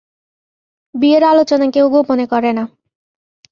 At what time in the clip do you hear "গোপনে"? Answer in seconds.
1.89-2.25